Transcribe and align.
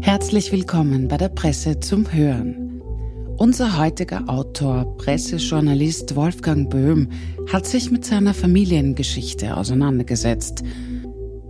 Herzlich 0.00 0.52
willkommen 0.52 1.08
bei 1.08 1.16
der 1.16 1.28
Presse 1.28 1.80
zum 1.80 2.12
Hören. 2.12 2.80
Unser 3.38 3.78
heutiger 3.78 4.28
Autor, 4.28 4.96
Pressejournalist 4.98 6.16
Wolfgang 6.16 6.70
Böhm, 6.70 7.08
hat 7.52 7.66
sich 7.66 7.90
mit 7.90 8.04
seiner 8.04 8.34
Familiengeschichte 8.34 9.56
auseinandergesetzt. 9.56 10.62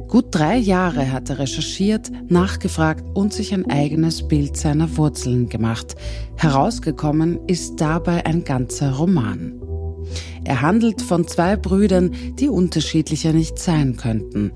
Gut 0.09 0.27
drei 0.30 0.56
Jahre 0.56 1.12
hat 1.12 1.30
er 1.30 1.40
recherchiert, 1.40 2.11
nachgefragt 2.29 3.04
und 3.14 3.32
sich 3.32 3.53
ein 3.53 3.70
eigenes 3.70 4.27
Bild 4.27 4.56
seiner 4.56 4.96
Wurzeln 4.96 5.48
gemacht. 5.48 5.94
Herausgekommen 6.36 7.40
ist 7.46 7.80
dabei 7.80 8.24
ein 8.26 8.44
ganzer 8.44 8.92
Roman. 8.92 9.60
Er 10.44 10.62
handelt 10.62 11.02
von 11.02 11.26
zwei 11.26 11.56
Brüdern, 11.56 12.12
die 12.38 12.48
unterschiedlicher 12.48 13.32
nicht 13.32 13.58
sein 13.58 13.96
könnten. 13.96 14.52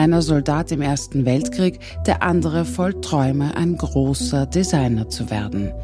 Einer 0.00 0.22
Soldat 0.22 0.72
im 0.72 0.80
Ersten 0.80 1.26
Weltkrieg, 1.26 1.78
der 2.06 2.22
andere 2.22 2.64
voll 2.64 2.98
Träume, 3.02 3.54
ein 3.54 3.76
großer 3.76 4.46
Designer 4.46 5.10
zu 5.10 5.28
werden. 5.28 5.74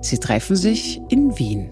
Sie 0.00 0.16
treffen 0.16 0.56
sich 0.56 1.02
in 1.10 1.38
Wien. 1.38 1.68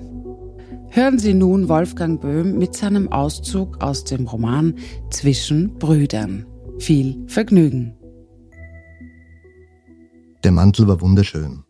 Hören 0.90 1.18
Sie 1.18 1.32
nun 1.32 1.70
Wolfgang 1.70 2.20
Böhm 2.20 2.58
mit 2.58 2.76
seinem 2.76 3.10
Auszug 3.10 3.82
aus 3.82 4.04
dem 4.04 4.26
Roman 4.26 4.74
Zwischen 5.10 5.78
Brüdern. 5.78 6.44
Viel 6.78 7.24
Vergnügen. 7.28 7.96
Der 10.44 10.52
Mantel 10.52 10.88
war 10.88 11.00
wunderschön. 11.00 11.64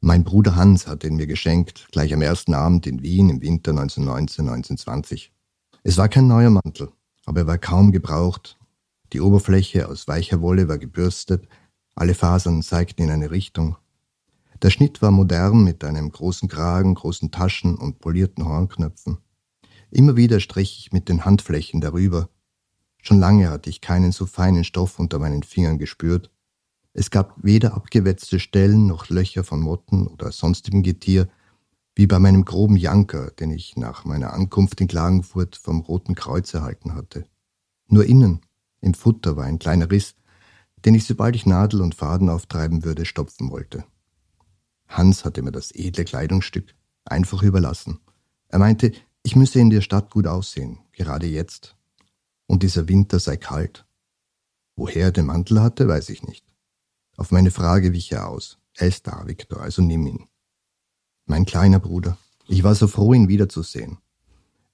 Mein 0.00 0.22
Bruder 0.22 0.54
Hans 0.54 0.86
hat 0.86 1.02
ihn 1.02 1.16
mir 1.16 1.26
geschenkt, 1.26 1.88
gleich 1.90 2.14
am 2.14 2.22
ersten 2.22 2.54
Abend 2.54 2.86
in 2.86 3.02
Wien 3.02 3.28
im 3.28 3.42
Winter 3.42 3.72
1919, 3.72 4.44
1920. 4.48 5.32
Es 5.82 5.98
war 5.98 6.08
kein 6.08 6.28
neuer 6.28 6.50
Mantel, 6.50 6.90
aber 7.26 7.40
er 7.40 7.46
war 7.48 7.58
kaum 7.58 7.90
gebraucht. 7.90 8.56
Die 9.12 9.20
Oberfläche 9.20 9.88
aus 9.88 10.08
weicher 10.08 10.40
Wolle 10.40 10.68
war 10.68 10.78
gebürstet, 10.78 11.46
alle 11.94 12.14
Fasern 12.14 12.62
zeigten 12.62 13.02
in 13.02 13.10
eine 13.10 13.30
Richtung. 13.30 13.76
Der 14.62 14.70
Schnitt 14.70 15.02
war 15.02 15.10
modern 15.10 15.64
mit 15.64 15.84
einem 15.84 16.10
großen 16.10 16.48
Kragen, 16.48 16.94
großen 16.94 17.30
Taschen 17.30 17.76
und 17.76 17.98
polierten 17.98 18.46
Hornknöpfen. 18.46 19.18
Immer 19.90 20.16
wieder 20.16 20.40
strich 20.40 20.78
ich 20.78 20.92
mit 20.92 21.08
den 21.10 21.26
Handflächen 21.26 21.82
darüber. 21.82 22.30
Schon 23.02 23.18
lange 23.18 23.50
hatte 23.50 23.68
ich 23.68 23.82
keinen 23.82 24.12
so 24.12 24.24
feinen 24.24 24.64
Stoff 24.64 24.98
unter 24.98 25.18
meinen 25.18 25.42
Fingern 25.42 25.78
gespürt. 25.78 26.30
Es 26.94 27.10
gab 27.10 27.34
weder 27.42 27.74
abgewetzte 27.74 28.38
Stellen 28.38 28.86
noch 28.86 29.10
Löcher 29.10 29.44
von 29.44 29.60
Motten 29.60 30.06
oder 30.06 30.32
sonstigem 30.32 30.82
Getier, 30.82 31.28
wie 31.94 32.06
bei 32.06 32.18
meinem 32.18 32.44
groben 32.46 32.76
Janker, 32.76 33.30
den 33.32 33.50
ich 33.50 33.76
nach 33.76 34.06
meiner 34.06 34.32
Ankunft 34.32 34.80
in 34.80 34.88
Klagenfurt 34.88 35.56
vom 35.56 35.80
Roten 35.80 36.14
Kreuz 36.14 36.54
erhalten 36.54 36.94
hatte. 36.94 37.26
Nur 37.88 38.06
innen, 38.06 38.40
im 38.82 38.92
Futter, 38.94 39.36
war 39.36 39.44
ein 39.44 39.58
kleiner 39.58 39.90
Riss, 39.90 40.14
den 40.84 40.94
ich, 40.94 41.06
sobald 41.06 41.36
ich 41.36 41.46
Nadel 41.46 41.80
und 41.80 41.94
Faden 41.94 42.28
auftreiben 42.28 42.84
würde, 42.84 43.06
stopfen 43.06 43.50
wollte. 43.50 43.84
Hans 44.88 45.24
hatte 45.24 45.40
mir 45.40 45.52
das 45.52 45.70
edle 45.74 46.04
Kleidungsstück 46.04 46.74
einfach 47.04 47.42
überlassen. 47.42 48.00
Er 48.48 48.58
meinte, 48.58 48.92
ich 49.22 49.36
müsse 49.36 49.60
in 49.60 49.70
der 49.70 49.80
Stadt 49.80 50.10
gut 50.10 50.26
aussehen, 50.26 50.80
gerade 50.92 51.26
jetzt. 51.26 51.76
Und 52.46 52.62
dieser 52.62 52.88
Winter 52.88 53.18
sei 53.18 53.36
kalt. 53.36 53.86
Woher 54.76 55.04
er 55.06 55.12
den 55.12 55.26
Mantel 55.26 55.62
hatte, 55.62 55.88
weiß 55.88 56.10
ich 56.10 56.22
nicht. 56.24 56.44
Auf 57.16 57.30
meine 57.30 57.50
Frage 57.50 57.92
wich 57.92 58.10
er 58.12 58.28
aus. 58.28 58.58
Er 58.74 58.88
ist 58.88 59.06
da, 59.06 59.26
Viktor, 59.26 59.60
also 59.60 59.80
nimm 59.80 60.06
ihn. 60.06 60.26
Mein 61.26 61.44
kleiner 61.44 61.78
Bruder. 61.78 62.18
Ich 62.48 62.64
war 62.64 62.74
so 62.74 62.88
froh, 62.88 63.14
ihn 63.14 63.28
wiederzusehen. 63.28 63.98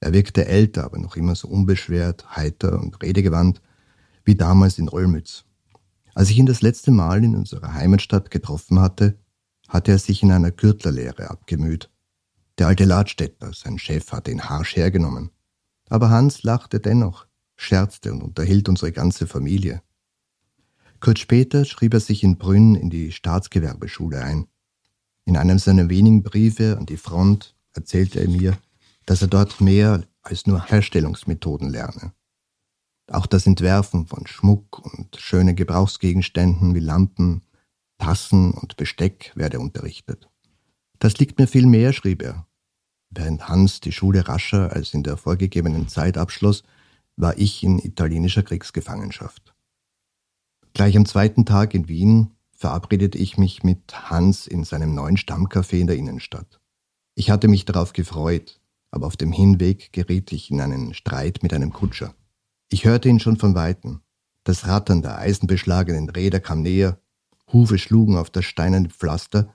Er 0.01 0.13
wirkte 0.13 0.47
älter, 0.47 0.85
aber 0.85 0.99
noch 0.99 1.17
immer 1.17 1.35
so 1.35 1.49
unbeschwert, 1.49 2.37
heiter 2.37 2.81
und 2.81 3.03
redegewandt 3.03 3.61
wie 4.29 4.35
damals 4.35 4.79
in 4.79 4.91
Olmütz. 4.91 5.47
Als 6.15 6.29
ich 6.29 6.37
ihn 6.37 6.45
das 6.45 6.61
letzte 6.61 6.91
Mal 6.91 7.25
in 7.25 7.35
unserer 7.35 7.73
Heimatstadt 7.73 8.31
getroffen 8.31 8.79
hatte, 8.79 9.19
hatte 9.69 9.93
er 9.93 9.99
sich 9.99 10.23
in 10.23 10.31
einer 10.31 10.51
Gürtlerlehre 10.51 11.31
abgemüht. 11.31 11.91
Der 12.59 12.67
alte 12.67 12.85
Ladstädter, 12.85 13.55
sein 13.55 13.79
Chef, 13.79 14.13
hatte 14.13 14.31
ihn 14.31 14.43
harsch 14.43 14.77
hergenommen. 14.77 15.31
Aber 15.89 16.11
Hans 16.11 16.43
lachte 16.43 16.79
dennoch, 16.79 17.27
scherzte 17.57 18.13
und 18.13 18.23
unterhielt 18.23 18.69
unsere 18.69 18.93
ganze 18.93 19.27
Familie. 19.27 19.81
Kurz 21.01 21.21
später 21.21 21.65
schrieb 21.65 21.95
er 21.95 22.01
sich 22.01 22.23
in 22.23 22.37
Brünn 22.37 22.75
in 22.75 22.91
die 22.91 23.13
Staatsgewerbeschule 23.13 24.23
ein. 24.23 24.47
In 25.25 25.39
einem 25.39 25.59
seiner 25.59 25.89
wenigen 25.89 26.23
Briefe 26.23 26.77
an 26.77 26.85
die 26.85 26.99
Front 26.99 27.57
erzählte 27.73 28.21
er 28.21 28.29
mir, 28.29 28.59
dass 29.07 29.23
er 29.23 29.29
dort 29.29 29.63
mehr 29.63 30.05
als 30.21 30.47
nur 30.47 30.67
Herstellungsmethoden 30.67 31.71
lerne. 31.71 32.13
Auch 33.11 33.27
das 33.27 33.47
Entwerfen 33.47 34.07
von 34.07 34.27
Schmuck 34.27 34.79
und 34.81 35.17
schönen 35.17 35.57
Gebrauchsgegenständen 35.57 36.75
wie 36.75 36.81
Lampen, 36.81 37.43
Tassen 37.97 38.53
und 38.53 38.77
Besteck 38.77 39.33
werde 39.35 39.61
unterrichtet. 39.61 40.29
Das 40.99 41.19
liegt 41.19 41.39
mir 41.39 41.47
viel 41.47 41.67
mehr, 41.67 41.93
schrieb 41.93 42.23
er. 42.23 42.47
Während 43.11 43.49
Hans 43.49 43.81
die 43.81 43.93
Schule 43.93 44.29
rascher 44.29 44.73
als 44.73 44.93
in 44.93 45.03
der 45.03 45.17
vorgegebenen 45.17 45.89
Zeit 45.89 46.19
abschloss, 46.19 46.65
war 47.17 47.39
ich 47.39 47.63
in 47.63 47.79
italienischer 47.79 48.43
Kriegsgefangenschaft. 48.43 49.55
Gleich 50.75 50.97
am 50.97 51.07
zweiten 51.07 51.47
Tag 51.47 51.75
in 51.75 51.89
Wien 51.89 52.33
verabredete 52.53 53.17
ich 53.17 53.39
mich 53.39 53.63
mit 53.63 54.11
Hans 54.11 54.47
in 54.47 54.65
seinem 54.65 54.95
neuen 54.95 55.17
Stammcafé 55.17 55.79
in 55.79 55.87
der 55.87 55.97
Innenstadt. 55.97 56.61
Ich 57.15 57.31
hatte 57.31 57.49
mich 57.49 57.65
darauf 57.65 57.95
gefreut, 57.95 58.61
aber 58.91 59.07
auf 59.07 59.17
dem 59.17 59.33
Hinweg 59.33 59.93
geriet 59.93 60.31
ich 60.33 60.51
in 60.51 60.61
einen 60.61 60.93
Streit 60.93 61.43
mit 61.43 61.55
einem 61.55 61.73
Kutscher. 61.73 62.15
Ich 62.71 62.85
hörte 62.85 63.09
ihn 63.09 63.19
schon 63.19 63.39
von 63.39 63.55
weitem. 63.55 64.03
Das 64.45 64.67
Rattern 64.67 65.01
der 65.01 65.17
eisenbeschlagenen 65.19 66.11
Räder 66.11 66.41
kam 66.41 66.63
näher, 66.63 67.01
Hufe 67.51 67.79
schlugen 67.79 68.17
auf 68.17 68.29
das 68.29 68.45
steinerne 68.45 68.91
Pflaster. 68.91 69.55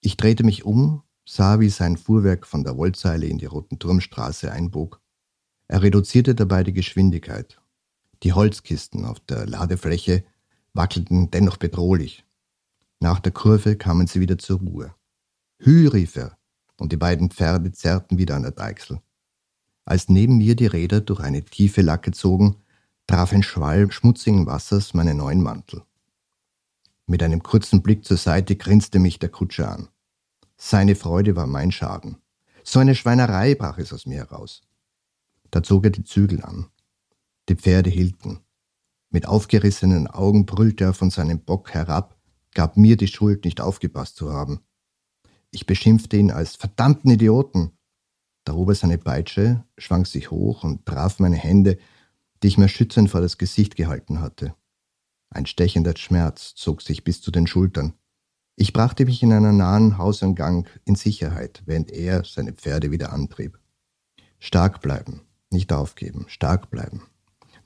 Ich 0.00 0.16
drehte 0.16 0.44
mich 0.44 0.64
um, 0.64 1.02
sah, 1.26 1.60
wie 1.60 1.68
sein 1.68 1.98
Fuhrwerk 1.98 2.46
von 2.46 2.64
der 2.64 2.78
Wollzeile 2.78 3.26
in 3.26 3.36
die 3.36 3.44
Roten 3.44 3.78
Turmstraße 3.78 4.50
einbog. 4.50 5.02
Er 5.66 5.82
reduzierte 5.82 6.34
dabei 6.34 6.64
die 6.64 6.72
Geschwindigkeit. 6.72 7.60
Die 8.22 8.32
Holzkisten 8.32 9.04
auf 9.04 9.20
der 9.20 9.46
Ladefläche 9.46 10.24
wackelten 10.72 11.30
dennoch 11.30 11.58
bedrohlich. 11.58 12.24
Nach 12.98 13.20
der 13.20 13.32
Kurve 13.32 13.76
kamen 13.76 14.06
sie 14.06 14.20
wieder 14.20 14.38
zur 14.38 14.60
Ruhe. 14.60 14.94
Hü, 15.58 15.88
rief 15.88 16.16
er, 16.16 16.38
und 16.78 16.92
die 16.92 16.96
beiden 16.96 17.30
Pferde 17.30 17.72
zerrten 17.72 18.16
wieder 18.16 18.36
an 18.36 18.42
der 18.42 18.52
Deichsel. 18.52 19.00
Als 19.88 20.10
neben 20.10 20.36
mir 20.36 20.54
die 20.54 20.66
Räder 20.66 21.00
durch 21.00 21.20
eine 21.20 21.42
tiefe 21.42 21.80
Lacke 21.80 22.10
zogen, 22.10 22.56
traf 23.06 23.32
ein 23.32 23.42
Schwall 23.42 23.90
schmutzigen 23.90 24.44
Wassers 24.44 24.92
meinen 24.92 25.16
neuen 25.16 25.42
Mantel. 25.42 25.82
Mit 27.06 27.22
einem 27.22 27.42
kurzen 27.42 27.80
Blick 27.80 28.04
zur 28.04 28.18
Seite 28.18 28.54
grinste 28.56 28.98
mich 28.98 29.18
der 29.18 29.30
Kutscher 29.30 29.72
an. 29.72 29.88
Seine 30.58 30.94
Freude 30.94 31.36
war 31.36 31.46
mein 31.46 31.72
Schaden. 31.72 32.18
So 32.64 32.80
eine 32.80 32.94
Schweinerei 32.94 33.54
brach 33.54 33.78
es 33.78 33.94
aus 33.94 34.04
mir 34.04 34.18
heraus. 34.18 34.60
Da 35.50 35.62
zog 35.62 35.84
er 35.84 35.90
die 35.90 36.04
Zügel 36.04 36.42
an. 36.44 36.66
Die 37.48 37.56
Pferde 37.56 37.88
hielten. 37.88 38.40
Mit 39.08 39.26
aufgerissenen 39.26 40.06
Augen 40.06 40.44
brüllte 40.44 40.84
er 40.84 40.92
von 40.92 41.08
seinem 41.08 41.40
Bock 41.40 41.72
herab, 41.72 42.18
gab 42.52 42.76
mir 42.76 42.98
die 42.98 43.08
Schuld, 43.08 43.46
nicht 43.46 43.62
aufgepasst 43.62 44.16
zu 44.16 44.34
haben. 44.34 44.60
Ich 45.50 45.64
beschimpfte 45.64 46.18
ihn 46.18 46.30
als 46.30 46.56
verdammten 46.56 47.10
Idioten. 47.10 47.70
Da 48.48 48.54
hob 48.54 48.70
er 48.70 48.74
seine 48.74 48.96
Peitsche, 48.96 49.62
schwang 49.76 50.06
sich 50.06 50.30
hoch 50.30 50.64
und 50.64 50.86
traf 50.86 51.18
meine 51.18 51.36
Hände, 51.36 51.76
die 52.42 52.46
ich 52.46 52.56
mir 52.56 52.70
schützend 52.70 53.10
vor 53.10 53.20
das 53.20 53.36
Gesicht 53.36 53.76
gehalten 53.76 54.22
hatte. 54.22 54.54
Ein 55.28 55.44
stechender 55.44 55.94
Schmerz 55.94 56.54
zog 56.54 56.80
sich 56.80 57.04
bis 57.04 57.20
zu 57.20 57.30
den 57.30 57.46
Schultern. 57.46 57.92
Ich 58.56 58.72
brachte 58.72 59.04
mich 59.04 59.22
in 59.22 59.34
einer 59.34 59.52
nahen 59.52 59.98
Hausangang 59.98 60.66
in 60.86 60.94
Sicherheit, 60.94 61.62
während 61.66 61.90
er 61.90 62.24
seine 62.24 62.54
Pferde 62.54 62.90
wieder 62.90 63.12
antrieb. 63.12 63.58
Stark 64.38 64.80
bleiben, 64.80 65.20
nicht 65.50 65.70
aufgeben, 65.70 66.24
stark 66.28 66.70
bleiben, 66.70 67.02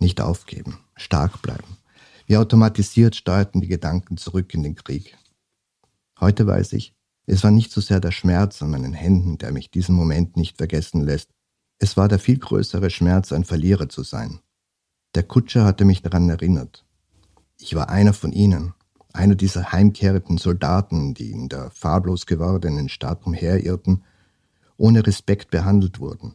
nicht 0.00 0.20
aufgeben, 0.20 0.80
stark 0.96 1.42
bleiben. 1.42 1.76
Wie 2.26 2.38
automatisiert 2.38 3.14
steuerten 3.14 3.60
die 3.60 3.68
Gedanken 3.68 4.16
zurück 4.16 4.52
in 4.52 4.64
den 4.64 4.74
Krieg. 4.74 5.16
Heute 6.18 6.44
weiß 6.44 6.72
ich, 6.72 6.92
es 7.32 7.42
war 7.42 7.50
nicht 7.50 7.72
so 7.72 7.80
sehr 7.80 7.98
der 7.98 8.10
Schmerz 8.10 8.60
an 8.60 8.72
meinen 8.72 8.92
Händen, 8.92 9.38
der 9.38 9.52
mich 9.52 9.70
diesen 9.70 9.94
Moment 9.94 10.36
nicht 10.36 10.58
vergessen 10.58 11.00
lässt. 11.00 11.30
Es 11.78 11.96
war 11.96 12.06
der 12.06 12.18
viel 12.18 12.38
größere 12.38 12.90
Schmerz, 12.90 13.32
ein 13.32 13.44
Verlierer 13.44 13.88
zu 13.88 14.02
sein. 14.02 14.40
Der 15.14 15.22
Kutscher 15.22 15.64
hatte 15.64 15.86
mich 15.86 16.02
daran 16.02 16.28
erinnert. 16.28 16.84
Ich 17.58 17.74
war 17.74 17.88
einer 17.88 18.12
von 18.12 18.32
ihnen, 18.32 18.74
einer 19.14 19.34
dieser 19.34 19.72
heimkehrenden 19.72 20.36
Soldaten, 20.36 21.14
die 21.14 21.30
in 21.30 21.48
der 21.48 21.70
farblos 21.70 22.26
gewordenen 22.26 22.90
Stadt 22.90 23.24
umherirrten, 23.24 24.04
ohne 24.76 25.06
Respekt 25.06 25.50
behandelt 25.50 26.00
wurden. 26.00 26.34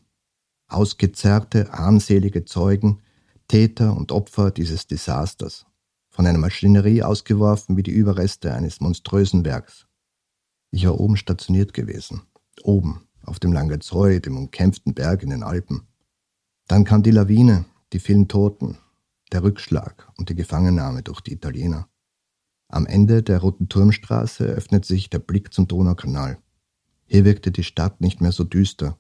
Ausgezerrte, 0.68 1.72
armselige 1.74 2.46
Zeugen, 2.46 3.02
Täter 3.48 3.96
und 3.96 4.12
Opfer 4.12 4.50
dieses 4.50 4.88
Desasters, 4.88 5.68
von 6.10 6.26
einer 6.26 6.40
Maschinerie 6.40 7.04
ausgeworfen 7.04 7.78
wie 7.78 7.84
die 7.84 7.92
Überreste 7.92 8.52
eines 8.52 8.82
monströsen 8.82 9.46
Werks. 9.46 9.87
Ich 10.72 10.86
war 10.86 11.00
oben 11.00 11.18
stationiert 11.18 11.74
gewesen, 11.74 12.24
oben, 12.64 13.08
auf 13.24 13.40
dem 13.40 13.54
Langezeu, 13.54 14.20
dem 14.20 14.38
umkämpften 14.38 14.94
Berg 14.94 15.24
in 15.24 15.30
den 15.30 15.44
Alpen. 15.44 15.88
Dann 16.68 16.84
kam 16.84 17.04
die 17.04 17.12
Lawine, 17.12 17.66
die 17.94 18.00
vielen 18.00 18.28
Toten, 18.28 18.78
der 19.32 19.44
Rückschlag 19.44 20.12
und 20.18 20.30
die 20.30 20.36
Gefangennahme 20.36 21.04
durch 21.04 21.22
die 21.22 21.34
Italiener. 21.34 21.88
Am 22.70 22.86
Ende 22.86 23.24
der 23.24 23.40
Roten 23.40 23.70
Turmstraße 23.70 24.44
öffnet 24.46 24.86
sich 24.86 25.10
der 25.10 25.20
Blick 25.20 25.54
zum 25.54 25.68
Donaukanal. 25.68 26.38
Hier 27.06 27.24
wirkte 27.24 27.52
die 27.52 27.64
Stadt 27.64 28.02
nicht 28.02 28.20
mehr 28.20 28.34
so 28.34 28.44
düster. 28.44 28.98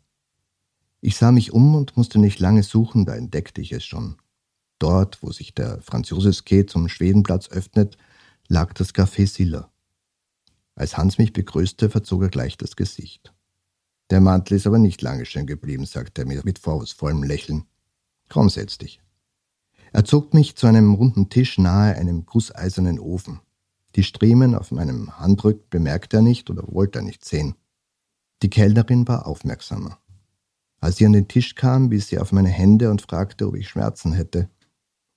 Ich 1.01 1.17
sah 1.17 1.31
mich 1.31 1.51
um 1.51 1.75
und 1.75 1.97
musste 1.97 2.19
nicht 2.19 2.39
lange 2.39 2.63
suchen, 2.63 3.05
da 3.05 3.15
entdeckte 3.15 3.61
ich 3.61 3.73
es 3.73 3.83
schon. 3.83 4.15
Dort, 4.79 5.21
wo 5.21 5.31
sich 5.31 5.53
der 5.53 5.81
Franz-Josefs-Quai 5.81 6.63
zum 6.63 6.87
Schwedenplatz 6.87 7.49
öffnet, 7.49 7.97
lag 8.47 8.73
das 8.73 8.93
Café 8.93 9.27
Silla. 9.27 9.69
Als 10.77 10.95
Hans 10.95 11.17
mich 11.17 11.33
begrüßte, 11.33 11.89
verzog 11.89 12.21
er 12.21 12.29
gleich 12.29 12.55
das 12.55 12.75
Gesicht. 12.75 13.33
Der 14.11 14.21
Mantel 14.21 14.57
ist 14.57 14.67
aber 14.67 14.77
nicht 14.77 15.01
lange 15.01 15.25
schön 15.25 15.47
geblieben, 15.47 15.87
sagte 15.87 16.21
er 16.21 16.27
mir 16.27 16.41
mit 16.45 16.59
vorwurfsvollem 16.59 17.23
Lächeln. 17.23 17.65
Komm, 18.29 18.47
setz 18.49 18.77
dich. 18.77 19.01
Er 19.91 20.05
zog 20.05 20.35
mich 20.35 20.55
zu 20.55 20.67
einem 20.67 20.93
runden 20.93 21.29
Tisch 21.29 21.57
nahe 21.57 21.95
einem 21.95 22.27
gusseisernen 22.27 22.99
Ofen. 22.99 23.39
Die 23.95 24.03
Striemen 24.03 24.53
auf 24.53 24.69
meinem 24.69 25.19
Handrück 25.19 25.71
bemerkte 25.71 26.17
er 26.17 26.21
nicht 26.21 26.51
oder 26.51 26.63
wollte 26.67 26.99
er 26.99 27.05
nicht 27.05 27.25
sehen. 27.25 27.55
Die 28.43 28.49
Kellnerin 28.51 29.07
war 29.07 29.25
aufmerksamer. 29.25 29.97
Als 30.79 30.97
sie 30.97 31.07
an 31.07 31.13
den 31.13 31.27
Tisch 31.27 31.55
kam, 31.55 31.89
wies 31.89 32.09
sie 32.09 32.19
auf 32.19 32.31
meine 32.31 32.49
Hände 32.49 32.91
und 32.91 33.01
fragte, 33.01 33.47
ob 33.47 33.55
ich 33.55 33.67
Schmerzen 33.67 34.13
hätte. 34.13 34.47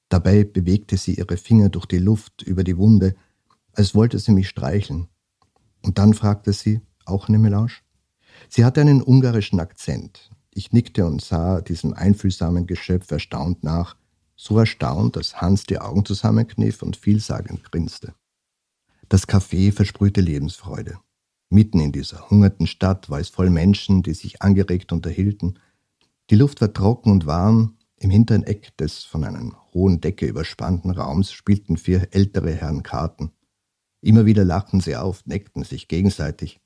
Dabei 0.09 0.45
bewegte 0.45 0.97
sie 0.97 1.17
ihre 1.17 1.37
Finger 1.37 1.69
durch 1.69 1.85
die 1.85 1.99
Luft 1.99 2.41
über 2.41 2.65
die 2.65 2.79
Wunde, 2.79 3.15
als 3.73 3.95
wollte 3.95 4.19
sie 4.19 4.33
mich 4.33 4.49
streicheln. 4.49 5.09
Und 5.82 5.99
dann 5.99 6.15
fragte 6.15 6.53
sie, 6.53 6.81
auch 7.05 7.29
eine 7.29 7.38
Melange? 7.38 7.73
Sie 8.49 8.65
hatte 8.65 8.81
einen 8.81 9.03
ungarischen 9.03 9.61
Akzent. 9.61 10.31
Ich 10.53 10.73
nickte 10.73 11.06
und 11.06 11.23
sah 11.23 11.61
diesem 11.61 11.94
einfühlsamen 11.94 12.67
Geschöpf 12.67 13.11
erstaunt 13.11 13.62
nach, 13.62 13.97
so 14.37 14.59
erstaunt, 14.59 15.17
dass 15.17 15.41
Hans 15.41 15.65
die 15.65 15.79
Augen 15.79 16.05
zusammenkniff 16.05 16.82
und 16.82 16.97
vielsagend 16.97 17.71
grinste. 17.71 18.15
Das 19.09 19.29
Café 19.29 19.73
versprühte 19.73 20.21
Lebensfreude. 20.21 20.99
Mitten 21.50 21.81
in 21.81 21.93
dieser 21.93 22.31
hungerten 22.31 22.67
Stadt 22.67 23.11
war 23.11 23.19
es 23.19 23.29
voll 23.29 23.50
Menschen, 23.50 24.03
die 24.03 24.15
sich 24.15 24.41
angeregt 24.41 24.93
unterhielten. 24.93 25.59
Die 26.31 26.37
Luft 26.37 26.61
war 26.61 26.73
trocken 26.73 27.11
und 27.11 27.27
warm. 27.27 27.77
Im 27.97 28.11
hinteren 28.11 28.44
Eck 28.44 28.77
des 28.79 29.05
von 29.05 29.25
einer 29.25 29.53
hohen 29.75 30.00
Decke 30.00 30.27
überspannten 30.27 30.91
Raums 30.93 31.32
spielten 31.32 31.77
vier 31.77 32.09
ältere 32.12 32.53
Herren 32.55 32.82
Karten. 32.82 33.32
Immer 34.00 34.25
wieder 34.26 34.44
lachten 34.44 34.81
sie 34.81 34.97
auf, 34.97 35.26
neckten 35.26 35.62
sich 35.62 35.88
gegenseitig. 35.88 36.61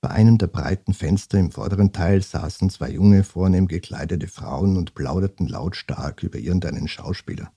Bei 0.00 0.10
einem 0.10 0.38
der 0.38 0.46
breiten 0.46 0.94
Fenster 0.94 1.38
im 1.38 1.50
vorderen 1.50 1.92
Teil 1.92 2.22
saßen 2.22 2.70
zwei 2.70 2.90
junge, 2.90 3.24
vornehm 3.24 3.66
gekleidete 3.66 4.28
Frauen 4.28 4.76
und 4.76 4.94
plauderten 4.94 5.48
lautstark 5.48 6.22
über 6.22 6.38
irgendeinen 6.38 6.86
Schauspieler. 6.86 7.52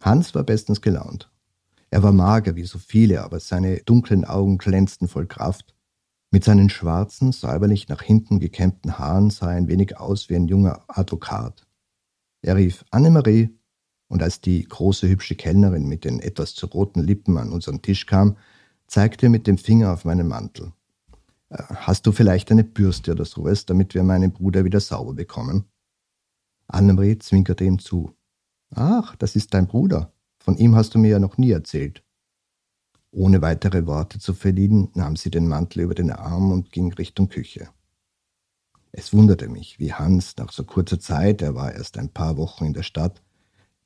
Hans 0.00 0.34
war 0.34 0.42
bestens 0.42 0.80
gelaunt. 0.80 1.30
Er 1.90 2.02
war 2.02 2.12
mager 2.12 2.56
wie 2.56 2.64
so 2.64 2.78
viele, 2.78 3.22
aber 3.22 3.38
seine 3.38 3.78
dunklen 3.84 4.24
Augen 4.24 4.58
glänzten 4.58 5.06
voll 5.06 5.26
Kraft. 5.26 5.76
Mit 6.32 6.42
seinen 6.42 6.68
schwarzen, 6.68 7.30
säuberlich 7.30 7.88
nach 7.88 8.02
hinten 8.02 8.40
gekämmten 8.40 8.98
Haaren 8.98 9.30
sah 9.30 9.52
er 9.52 9.58
ein 9.58 9.68
wenig 9.68 9.96
aus 9.96 10.28
wie 10.28 10.34
ein 10.34 10.48
junger 10.48 10.82
Advokat. 10.88 11.68
Er 12.42 12.56
rief 12.56 12.84
Annemarie, 12.90 13.56
und 14.08 14.22
als 14.22 14.40
die 14.40 14.64
große 14.64 15.08
hübsche 15.08 15.34
Kellnerin 15.34 15.86
mit 15.86 16.04
den 16.04 16.20
etwas 16.20 16.54
zu 16.54 16.66
roten 16.66 17.02
Lippen 17.02 17.36
an 17.38 17.50
unseren 17.50 17.82
Tisch 17.82 18.06
kam, 18.06 18.36
zeigte 18.86 19.26
er 19.26 19.30
mit 19.30 19.46
dem 19.46 19.58
Finger 19.58 19.92
auf 19.92 20.04
meinen 20.04 20.28
Mantel. 20.28 20.72
Äh, 21.48 21.62
hast 21.68 22.06
du 22.06 22.12
vielleicht 22.12 22.50
eine 22.50 22.64
Bürste 22.64 23.12
oder 23.12 23.24
sowas, 23.24 23.66
damit 23.66 23.94
wir 23.94 24.02
meinen 24.02 24.32
Bruder 24.32 24.64
wieder 24.64 24.80
sauber 24.80 25.14
bekommen? 25.14 25.64
Annemarie 26.68 27.18
zwinkerte 27.18 27.64
ihm 27.64 27.78
zu. 27.78 28.14
Ach, 28.74 29.16
das 29.16 29.36
ist 29.36 29.54
dein 29.54 29.66
Bruder. 29.66 30.12
Von 30.38 30.56
ihm 30.56 30.74
hast 30.74 30.94
du 30.94 30.98
mir 30.98 31.10
ja 31.10 31.18
noch 31.18 31.38
nie 31.38 31.50
erzählt. 31.50 32.02
Ohne 33.10 33.42
weitere 33.42 33.86
Worte 33.86 34.18
zu 34.18 34.34
verlieren, 34.34 34.90
nahm 34.94 35.16
sie 35.16 35.30
den 35.30 35.46
Mantel 35.46 35.82
über 35.82 35.94
den 35.94 36.10
Arm 36.10 36.50
und 36.50 36.72
ging 36.72 36.92
Richtung 36.92 37.28
Küche. 37.28 37.68
Es 38.90 39.12
wunderte 39.12 39.48
mich, 39.48 39.78
wie 39.78 39.92
Hans 39.92 40.36
nach 40.36 40.52
so 40.52 40.64
kurzer 40.64 41.00
Zeit, 41.00 41.42
er 41.42 41.54
war 41.54 41.72
erst 41.72 41.98
ein 41.98 42.10
paar 42.10 42.36
Wochen 42.36 42.64
in 42.64 42.74
der 42.74 42.82
Stadt, 42.82 43.22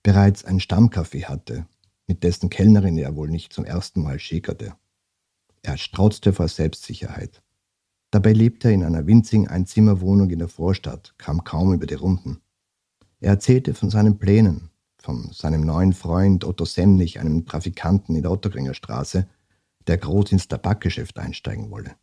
bereits 0.09 0.43
ein 0.43 0.59
Stammcafé 0.59 1.25
hatte, 1.25 1.67
mit 2.07 2.23
dessen 2.23 2.49
Kellnerin 2.49 2.97
er 2.97 3.15
wohl 3.15 3.29
nicht 3.29 3.53
zum 3.53 3.67
ersten 3.67 4.03
Mal 4.03 4.19
schickerte. 4.19 4.73
Er 5.61 5.77
strauzte 5.77 6.33
vor 6.33 6.49
Selbstsicherheit. 6.49 7.43
Dabei 8.11 8.33
lebte 8.33 8.69
er 8.69 8.75
in 8.75 8.85
einer 8.85 9.07
winzigen 9.07 9.49
Einzimmerwohnung 9.49 10.31
in 10.31 10.39
der 10.39 10.49
Vorstadt, 10.49 11.13
kam 11.19 11.45
kaum 11.45 11.75
über 11.75 11.85
die 11.85 11.93
Runden. 11.93 12.41
Er 13.21 13.33
erzählte 13.33 13.75
von 13.75 13.91
seinen 13.91 14.19
Plänen, 14.19 14.71
von 14.97 15.31
seinem 15.31 15.61
neuen 15.61 15.93
Freund 15.93 16.43
Otto 16.43 16.65
Semnich, 16.65 17.21
einem 17.21 17.45
Trafikanten 17.45 18.17
in 18.17 18.23
der 18.23 18.33
Ottergringer 18.33 18.73
Straße, 18.73 19.29
der 19.89 19.99
groß 19.99 20.33
ins 20.33 20.49
Tabakgeschäft 20.49 21.19
einsteigen 21.19 21.71
wolle. 21.71 21.97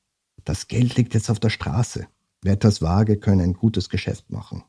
Das 0.44 0.68
Geld 0.68 0.96
liegt 0.96 1.16
jetzt 1.16 1.32
auf 1.32 1.40
der 1.40 1.50
Straße. 1.50 2.06
Wer 2.44 2.54
etwas 2.54 2.84
wage, 2.84 3.18
könne 3.18 3.42
ein 3.42 3.54
gutes 3.54 3.90
Geschäft 3.90 4.30
machen. 4.30 4.64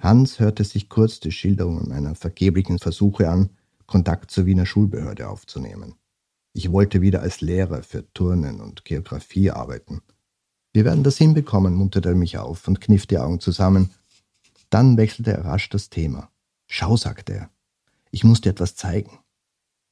Hans 0.00 0.40
hörte 0.40 0.64
sich 0.64 0.88
kurz 0.88 1.20
die 1.20 1.30
Schilderungen 1.30 1.88
meiner 1.88 2.14
vergeblichen 2.14 2.78
Versuche 2.78 3.28
an, 3.28 3.50
Kontakt 3.86 4.30
zur 4.30 4.46
Wiener 4.46 4.64
Schulbehörde 4.64 5.28
aufzunehmen. 5.28 5.94
Ich 6.52 6.72
wollte 6.72 7.00
wieder 7.02 7.20
als 7.20 7.42
Lehrer 7.42 7.82
für 7.82 8.10
Turnen 8.12 8.60
und 8.60 8.84
Geographie 8.84 9.50
arbeiten. 9.50 10.00
Wir 10.72 10.84
werden 10.84 11.04
das 11.04 11.18
hinbekommen, 11.18 11.74
munterte 11.74 12.10
er 12.10 12.14
mich 12.14 12.38
auf 12.38 12.66
und 12.66 12.80
kniff 12.80 13.06
die 13.06 13.18
Augen 13.18 13.40
zusammen. 13.40 13.90
Dann 14.70 14.96
wechselte 14.96 15.32
er 15.32 15.44
rasch 15.44 15.68
das 15.68 15.90
Thema. 15.90 16.30
Schau, 16.66 16.96
sagte 16.96 17.34
er, 17.34 17.50
ich 18.10 18.24
muss 18.24 18.40
dir 18.40 18.50
etwas 18.50 18.76
zeigen. 18.76 19.18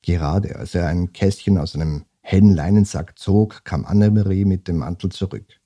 Gerade 0.03 0.57
als 0.57 0.75
er 0.75 0.87
ein 0.87 1.13
Kästchen 1.13 1.59
aus 1.59 1.75
einem 1.75 2.05
hellen 2.21 2.55
Leinensack 2.55 3.19
zog, 3.19 3.65
kam 3.65 3.85
Annemarie 3.85 4.45
mit 4.45 4.69
dem 4.69 4.79
Mantel 4.79 5.11
zurück. 5.11 5.61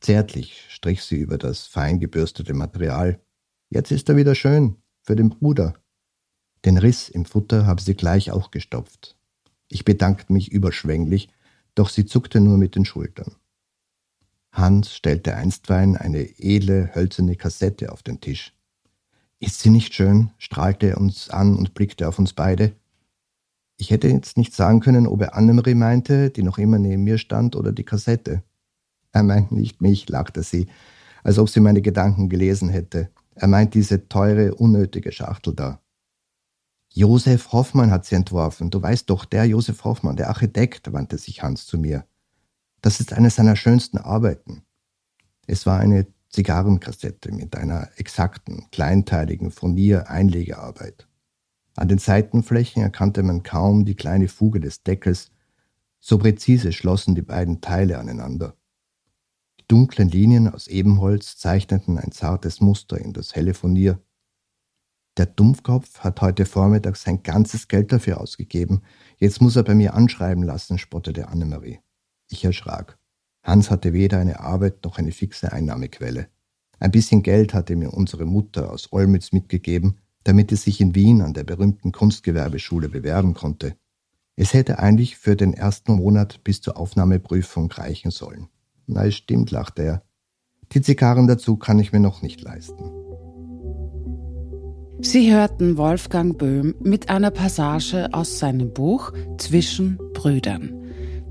Zärtlich 0.00 0.64
strich 0.68 1.02
sie 1.02 1.16
über 1.16 1.38
das 1.38 1.66
fein 1.66 1.98
gebürstete 1.98 2.54
Material. 2.54 3.20
Jetzt 3.70 3.92
ist 3.92 4.08
er 4.08 4.16
wieder 4.16 4.34
schön, 4.34 4.76
für 5.00 5.14
den 5.14 5.30
Bruder. 5.30 5.74
Den 6.64 6.76
Riss 6.76 7.08
im 7.08 7.24
Futter 7.24 7.66
habe 7.66 7.80
sie 7.80 7.94
gleich 7.94 8.32
auch 8.32 8.50
gestopft. 8.50 9.16
Ich 9.68 9.84
bedankte 9.84 10.32
mich 10.32 10.50
überschwänglich, 10.50 11.28
doch 11.76 11.88
sie 11.88 12.04
zuckte 12.04 12.40
nur 12.40 12.58
mit 12.58 12.74
den 12.74 12.84
Schultern. 12.84 13.36
Hans 14.50 14.92
stellte 14.92 15.36
einstweilen 15.36 15.96
eine 15.96 16.40
edle, 16.40 16.92
hölzerne 16.96 17.36
Kassette 17.36 17.92
auf 17.92 18.02
den 18.02 18.20
Tisch. 18.20 18.52
Ist 19.38 19.60
sie 19.60 19.70
nicht 19.70 19.94
schön? 19.94 20.30
strahlte 20.38 20.88
er 20.88 20.98
uns 20.98 21.30
an 21.30 21.54
und 21.54 21.72
blickte 21.72 22.08
auf 22.08 22.18
uns 22.18 22.32
beide. 22.32 22.72
Ich 23.76 23.92
hätte 23.92 24.08
jetzt 24.08 24.36
nicht 24.36 24.52
sagen 24.52 24.80
können, 24.80 25.06
ob 25.06 25.22
er 25.22 25.36
Annemarie 25.36 25.76
meinte, 25.76 26.30
die 26.30 26.42
noch 26.42 26.58
immer 26.58 26.80
neben 26.80 27.04
mir 27.04 27.18
stand, 27.18 27.54
oder 27.54 27.70
die 27.70 27.84
Kassette. 27.84 28.42
Er 29.12 29.22
meint 29.22 29.52
nicht 29.52 29.80
mich, 29.80 30.08
lachte 30.08 30.42
sie, 30.42 30.66
als 31.22 31.38
ob 31.38 31.48
sie 31.48 31.60
meine 31.60 31.82
Gedanken 31.82 32.28
gelesen 32.28 32.68
hätte. 32.68 33.10
Er 33.40 33.48
meint 33.48 33.72
diese 33.72 34.06
teure, 34.06 34.54
unnötige 34.54 35.12
Schachtel 35.12 35.54
da. 35.54 35.80
Josef 36.92 37.52
Hoffmann 37.52 37.90
hat 37.90 38.04
sie 38.04 38.14
entworfen. 38.14 38.68
Du 38.68 38.82
weißt 38.82 39.08
doch, 39.08 39.24
der 39.24 39.46
Josef 39.46 39.82
Hoffmann, 39.84 40.16
der 40.16 40.28
Architekt, 40.28 40.92
wandte 40.92 41.16
sich 41.16 41.42
Hans 41.42 41.64
zu 41.64 41.78
mir. 41.78 42.04
Das 42.82 43.00
ist 43.00 43.14
eine 43.14 43.30
seiner 43.30 43.56
schönsten 43.56 43.96
Arbeiten. 43.96 44.60
Es 45.46 45.64
war 45.64 45.80
eine 45.80 46.06
Zigarrenkassette 46.28 47.32
mit 47.32 47.56
einer 47.56 47.88
exakten, 47.96 48.66
kleinteiligen 48.72 49.50
Furnier-Einlegearbeit. 49.50 51.08
An 51.76 51.88
den 51.88 51.96
Seitenflächen 51.96 52.82
erkannte 52.82 53.22
man 53.22 53.42
kaum 53.42 53.86
die 53.86 53.94
kleine 53.94 54.28
Fuge 54.28 54.60
des 54.60 54.82
Deckels, 54.82 55.30
so 55.98 56.18
präzise 56.18 56.72
schlossen 56.72 57.14
die 57.14 57.22
beiden 57.22 57.62
Teile 57.62 57.98
aneinander. 57.98 58.54
Dunklen 59.70 60.08
Linien 60.08 60.52
aus 60.52 60.66
Ebenholz 60.66 61.36
zeichneten 61.36 61.96
ein 61.96 62.10
zartes 62.10 62.60
Muster 62.60 62.98
in 62.98 63.12
das 63.12 63.36
helle 63.36 63.54
Furnier. 63.54 64.00
Der 65.16 65.26
Dumpfkopf 65.26 66.00
hat 66.00 66.20
heute 66.22 66.44
Vormittag 66.44 66.96
sein 66.96 67.22
ganzes 67.22 67.68
Geld 67.68 67.92
dafür 67.92 68.20
ausgegeben. 68.20 68.82
Jetzt 69.18 69.40
muss 69.40 69.54
er 69.54 69.62
bei 69.62 69.76
mir 69.76 69.94
anschreiben 69.94 70.42
lassen, 70.42 70.76
spottete 70.76 71.28
Annemarie. 71.28 71.78
Ich 72.28 72.44
erschrak. 72.44 72.98
Hans 73.44 73.70
hatte 73.70 73.92
weder 73.92 74.18
eine 74.18 74.40
Arbeit 74.40 74.82
noch 74.82 74.98
eine 74.98 75.12
fixe 75.12 75.52
Einnahmequelle. 75.52 76.26
Ein 76.80 76.90
bisschen 76.90 77.22
Geld 77.22 77.54
hatte 77.54 77.76
mir 77.76 77.94
unsere 77.94 78.24
Mutter 78.24 78.72
aus 78.72 78.92
Olmütz 78.92 79.30
mitgegeben, 79.30 80.00
damit 80.24 80.50
er 80.50 80.56
sich 80.56 80.80
in 80.80 80.96
Wien 80.96 81.22
an 81.22 81.32
der 81.32 81.44
berühmten 81.44 81.92
Kunstgewerbeschule 81.92 82.88
bewerben 82.88 83.34
konnte. 83.34 83.76
Es 84.34 84.52
hätte 84.52 84.80
eigentlich 84.80 85.16
für 85.16 85.36
den 85.36 85.54
ersten 85.54 85.92
Monat 85.92 86.42
bis 86.42 86.60
zur 86.60 86.76
Aufnahmeprüfung 86.76 87.70
reichen 87.70 88.10
sollen. 88.10 88.48
Es 88.96 89.14
stimmt, 89.14 89.50
lachte 89.50 89.82
er. 89.82 90.02
Die 90.72 90.82
Zigarren 90.82 91.26
dazu 91.26 91.56
kann 91.56 91.78
ich 91.78 91.92
mir 91.92 92.00
noch 92.00 92.22
nicht 92.22 92.40
leisten. 92.42 92.90
Sie 95.02 95.32
hörten 95.32 95.78
Wolfgang 95.78 96.36
Böhm 96.36 96.74
mit 96.82 97.08
einer 97.08 97.30
Passage 97.30 98.08
aus 98.12 98.38
seinem 98.38 98.72
Buch 98.72 99.12
Zwischen 99.38 99.98
Brüdern. 100.12 100.80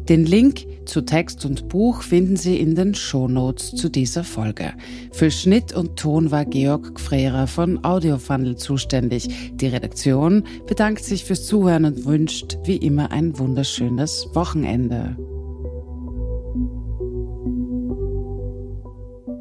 Den 0.10 0.26
Link 0.26 0.66
zu 0.88 1.02
Text 1.02 1.46
und 1.46 1.70
Buch 1.70 2.02
finden 2.02 2.36
Sie 2.36 2.60
in 2.60 2.74
den 2.74 2.96
Shownotes 2.96 3.76
zu 3.76 3.90
dieser 3.90 4.24
Folge. 4.24 4.74
Für 5.12 5.30
Schnitt 5.30 5.72
und 5.72 5.98
Ton 5.98 6.32
war 6.32 6.46
Georg 6.46 6.96
Gfrera 6.96 7.46
von 7.46 7.84
Audiofundel 7.86 8.56
zuständig. 8.56 9.30
Die 9.54 9.68
Redaktion 9.68 10.46
bedankt 10.66 11.04
sich 11.04 11.26
fürs 11.26 11.46
Zuhören 11.46 11.86
und 11.86 12.06
wünscht 12.06 12.58
wie 12.64 12.78
immer 12.78 13.12
ein 13.12 13.38
wunderschönes 13.38 14.30
Wochenende. 14.34 15.16